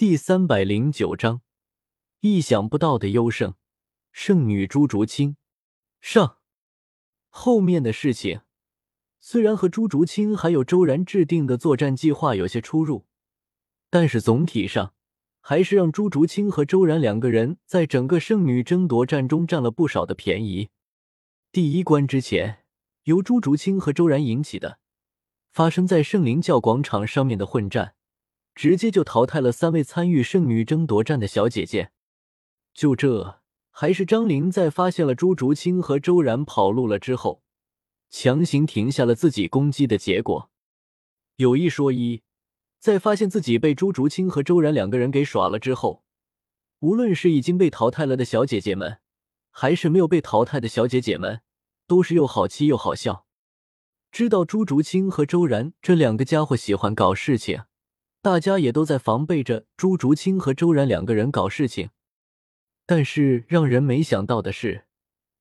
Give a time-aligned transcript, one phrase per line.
[0.00, 1.42] 第三百零九章，
[2.20, 3.54] 意想不到的优胜，
[4.12, 5.36] 圣女朱竹清
[6.00, 6.38] 上。
[7.28, 8.40] 后面的事情
[9.20, 13.04] 虽然和朱竹清还有周然制定的作战计划有些出入，
[13.90, 14.94] 但是总体上
[15.42, 20.70] 还是让朱竹清和周然两个人在整个圣女争夺战中占了不少的便宜。
[21.52, 22.64] 第一关之前，
[23.02, 24.78] 由朱竹清和周然引起的
[25.52, 27.96] 发生在圣灵教广场上面的混战。
[28.54, 31.92] 直接就淘汰了三位参与圣女争夺战的小姐姐，
[32.74, 37.42] 就这还是张玲在发现了朱竹清和周然跑路了之后，
[38.10, 40.50] 强行停下了自己攻击的结果。
[41.36, 42.22] 有一说一，
[42.78, 46.04] 在发现自己被朱竹清和周然两个人给耍了之后，
[46.80, 48.98] 无论是已经被淘汰了的小姐姐们，
[49.50, 51.40] 还是没有被淘汰的小姐姐们，
[51.86, 53.26] 都是又好气又好笑。
[54.12, 57.62] 知道朱竹清和周然这两个家伙喜欢搞事情。
[58.22, 61.88] 大家也都在防备着朱竹清和周然两个人搞事情，
[62.84, 64.84] 但是让人没想到的是，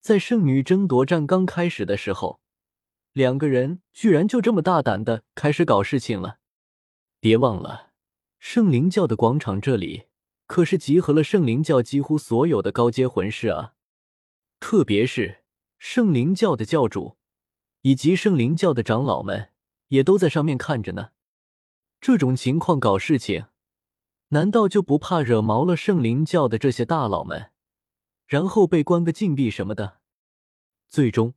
[0.00, 2.40] 在圣女争夺战刚开始的时候，
[3.12, 6.38] 两个人居然就这么大胆的开始搞事情了。
[7.18, 7.90] 别忘了，
[8.38, 10.04] 圣灵教的广场这里
[10.46, 13.74] 可是集合了圣灵教几乎所有的高阶魂师啊，
[14.60, 15.42] 特别是
[15.78, 17.16] 圣灵教的教主
[17.82, 19.50] 以及圣灵教的长老们
[19.88, 21.10] 也都在上面看着呢。
[22.00, 23.44] 这种情况搞事情，
[24.28, 27.50] 难道就不怕惹毛了圣灵教的这些大佬们，
[28.26, 29.98] 然后被关个禁闭什么的？
[30.88, 31.34] 最终，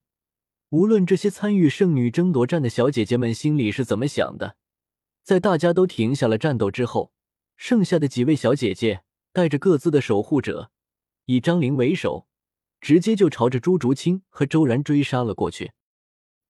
[0.70, 4.56] 无论这些参与圣女争夺战的小姐姐们心里是怎么想的，
[5.22, 7.12] 在大家都停下了战斗之后，
[7.58, 9.04] 剩下的几位小姐姐
[9.34, 10.72] 带着各自的守护者，
[11.26, 12.28] 以张灵为首，
[12.80, 15.74] 直接就朝着朱竹清和周然追杀了过去。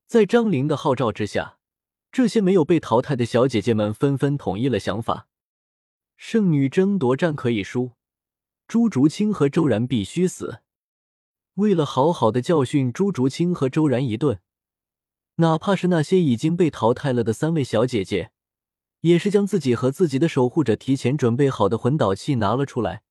[0.05, 1.57] 在张灵的号召之下。
[2.13, 5.27] 这些没有被淘汰的小姐姐们纷纷统一了想法：
[6.15, 7.93] 圣女争夺战可以输，
[8.67, 10.59] 朱竹清和周然必须死。
[11.55, 14.39] 为了好好的教训朱竹清和周然一顿，
[15.37, 18.29] 哪怕是那些已经被淘汰了的三位小姐姐，
[19.01, 23.01] 也是将自己和自己的守护者提前准备好的魂导器拿了出来，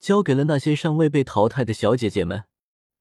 [0.00, 2.44] 交给了那些尚未被淘汰的小姐姐们，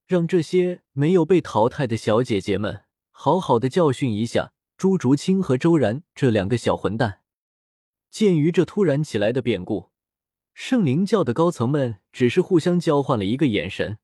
[0.05, 2.81] 让这些没有被淘汰的小姐姐们
[3.11, 4.51] 好好的教训一下。
[4.81, 7.19] 朱竹清和周然这两个小混蛋，
[8.09, 9.91] 鉴于这突然起来的变故，
[10.55, 13.99] 圣灵教的高层们只是互相交换了一个眼神，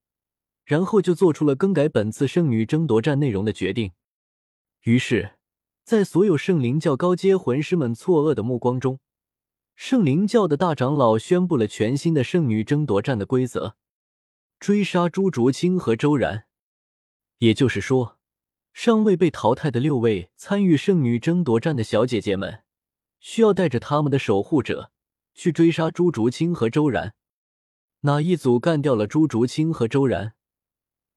[0.66, 3.94] 然后就做出了更改本次圣女争夺战内容的决定。
[4.84, 5.32] 于是，
[5.84, 9.00] 在所有圣灵教高阶魂师们错愕的目光中，
[9.76, 13.76] 圣灵教的大长老宣布了全新的圣女争夺战的规则：
[14.60, 16.46] 追杀朱竹清和周然。
[17.40, 18.17] 也就是说。
[18.78, 22.60] 尚未被淘汰的六位参与圣女争夺战的小姐姐们，
[23.20, 24.92] 需要带着他们的守护者
[25.34, 27.16] 去追杀朱竹清和周然。
[28.02, 30.36] 哪一组干掉了朱竹清和周然，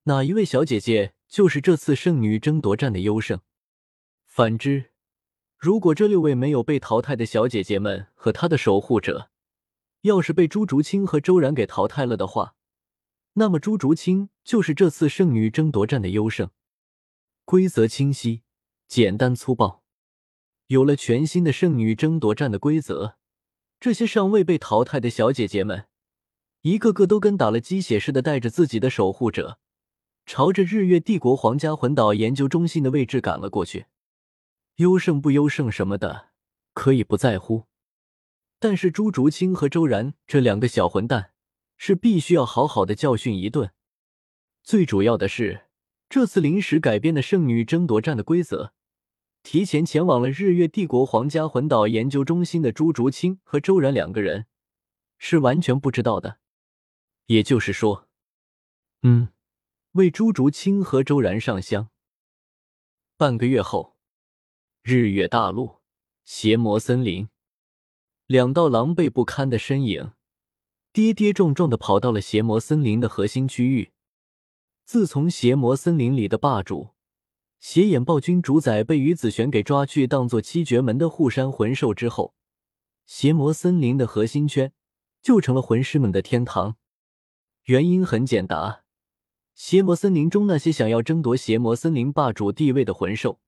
[0.05, 3.39] 哪一位小姐姐就是这次圣女争夺战的优胜。
[4.25, 4.93] 反之，
[5.59, 9.29] 如果这六位没有被淘汰的小姐姐们和她的守护者，
[10.01, 12.55] 要是被朱竹清和周然给淘汰了的话，
[13.35, 16.49] 那么朱竹清就是这次圣女争夺战的优胜。
[17.45, 18.43] 规则清晰、
[18.87, 19.83] 简单粗暴。
[20.69, 23.17] 有了全新的圣女争夺战的规则，
[23.81, 25.89] 这些尚未被淘汰的小姐姐们，
[26.63, 29.59] 一个个都跟打了鸡血似的，带着自己的守护者，
[30.27, 33.87] 朝着日月帝国皇家魂岛研究中心的位置赶了过去。
[34.77, 36.29] 优胜不优胜什么的，
[36.73, 37.65] 可以不在乎，
[38.61, 41.33] 但是朱竹清和周然这两个小混蛋，
[41.77, 43.73] 是必须要好好的教训一顿。
[44.63, 45.70] 最主要的是。
[46.11, 48.73] 这次临时改编的圣女争夺战的规则，
[49.45, 54.47] 提前前往了日月帝国皇家魂岛研究中心的朱竹清和周然两个人
[55.19, 56.41] 是完全不知道的。
[57.27, 58.09] 也就是说，
[59.03, 59.29] 嗯，
[59.93, 61.91] 为朱竹清和周然上香。
[63.17, 63.97] 半个月后，
[64.83, 65.77] 日月大陆
[66.25, 67.29] 邪魔森林，
[68.27, 70.11] 两道狼狈不堪的身影
[70.93, 73.93] 跌跌撞撞的跑到了邪魔森林的核心区域。
[74.93, 76.89] 自从邪魔森林里的霸主
[77.61, 82.35] 邪眼暴君主宰被于子璇给抓去当做七绝门的护山魂兽之后，
[83.07, 84.73] 邪魔森林的核心圈
[85.23, 86.77] 就成了魂师们的天堂。
[87.67, 88.83] 原因很简单，
[89.55, 93.39] 邪魔森林中那些想要争夺邪魔森林霸主地位的魂兽，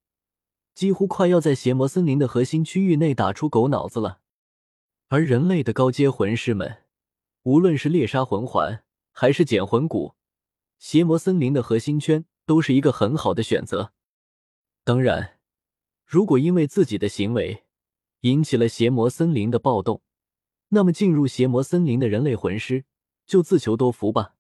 [0.77, 4.21] 几乎快要在邪魔森林的核心区域内打出狗脑子了。
[5.09, 6.85] 而人类的高阶魂师们，
[7.43, 10.15] 无论是猎杀魂环还是捡魂骨。
[10.83, 13.93] 邪魔森林的核心圈都是一个很好的选择。
[14.83, 15.39] 当然，
[16.05, 17.63] 如果因为自己的行为
[18.23, 20.03] 引起了邪魔森林的暴动，
[20.71, 22.85] 那么进入邪魔森林的人类魂师
[23.25, 24.35] 就自求多福吧。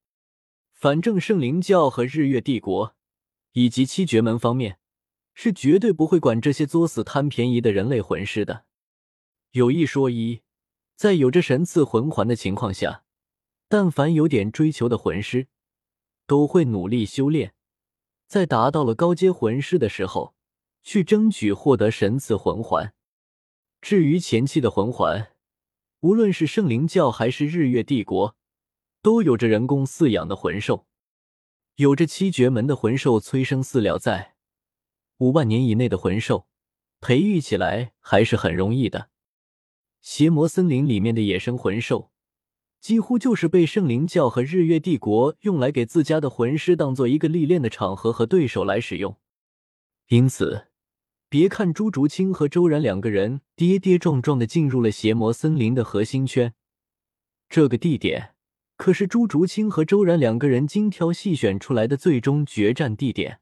[0.72, 2.96] 反正圣灵教和日月帝国
[3.52, 4.80] 以及七绝门方面
[5.34, 8.64] 是绝对不会管这些作死贪便宜的人类魂师的。
[9.52, 10.42] 有一说一，
[10.96, 13.04] 在有着神赐魂环的情况下，
[13.68, 15.46] 但凡有点追求的魂师，
[16.26, 17.54] 都会努力修炼，
[18.26, 20.34] 在达到了高阶魂师的时候，
[20.82, 22.94] 去争取获得神赐魂环。
[23.80, 25.32] 至于前期的魂环，
[26.00, 28.36] 无论是圣灵教还是日月帝国，
[29.02, 30.86] 都有着人工饲养的魂兽，
[31.76, 34.36] 有着七绝门的魂兽催生饲料在，
[35.18, 36.46] 五万年以内的魂兽
[37.00, 39.10] 培育起来还是很容易的。
[40.00, 42.11] 邪魔森林里面的野生魂兽，
[42.82, 49.16] 几乎就是被圣灵教和日月帝国用来给自家的魂师当做一个历练的场合和对手来使用。
[50.08, 50.66] 因此，
[51.28, 56.54] 别看朱竹清和周然两个人跌跌撞撞的进入了邪魔森林的核心圈，
[57.48, 58.34] 这个地点
[58.76, 63.38] 可是朱竹清和周然两个人精挑细选出来的最终决战地点。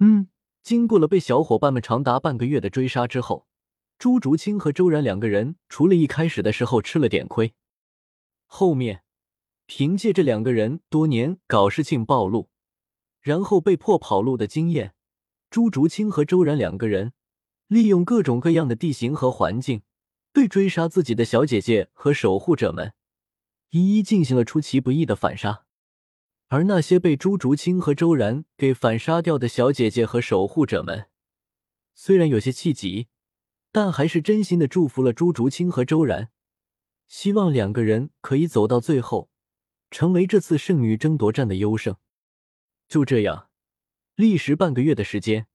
[0.00, 0.26] 嗯，
[0.64, 3.46] 经过了被小伙伴们长达半个月的追杀之后。
[4.00, 7.54] 朱竹清和周然两个人，除了一开始的时候吃了点亏，
[8.54, 9.02] 后面
[9.64, 12.50] 凭借这两个人多年搞事情暴露，
[13.22, 14.92] 然后被迫跑路的经验，
[15.48, 17.14] 朱竹清和周然两个人
[17.66, 19.80] 利用各种各样的地形和环境，
[20.34, 22.92] 对追杀自己的小姐姐和守护者们
[23.70, 25.64] 一一进行了出其不意的反杀。
[26.48, 31.06] 而那些被朱竹清和周然给反杀掉的小姐姐和守护者们，
[31.94, 33.08] 虽然有些气急。
[33.74, 36.30] 但还是真心的祝福了朱竹清和周然，
[37.12, 39.28] 希望两个人可以走到最后，
[39.90, 41.94] 成为这次圣女争夺战的优胜。
[42.88, 43.50] 就这样，
[44.14, 45.46] 历时半个月的时间，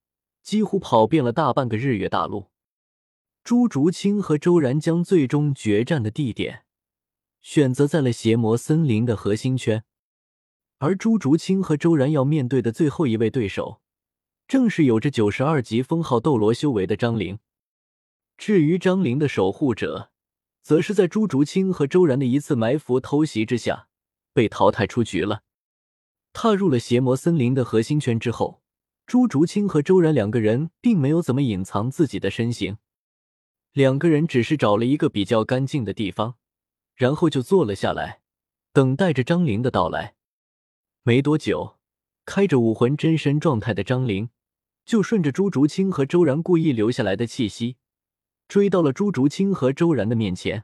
[0.43, 2.51] 几乎跑遍了大半个日月大陆。
[3.43, 6.65] 朱竹清和周然将最终决战的地点
[7.41, 9.83] 选择在了邪魔森林的核心圈，
[10.77, 13.81] 而朱竹清和周然要面对的最后一位对手，
[14.47, 17.39] 正是有着九十二级封号斗罗修为的张灵。
[18.37, 20.11] 至于张灵的守护者，
[20.67, 23.87] 则是在朱竹清和周然的一次埋伏偷袭之下
[24.33, 25.43] 被淘汰出局了。
[26.33, 28.61] 踏入了邪魔森林的核心圈之后，
[29.05, 32.79] 朱竹清和周然两个人并没有怎么隐藏自己的身形，
[33.71, 36.35] 两个人只是找了一个比较干净的地方，
[36.95, 38.19] 然后就坐了下来，
[38.73, 40.15] 等待着张灵的到来。
[41.03, 41.77] 没多久，
[42.25, 44.31] 开着武魂真身状态的张灵
[44.85, 47.77] 就顺着朱竹清和周然故意留下来的气息。
[48.47, 50.63] 追到了朱竹清和周然的面前。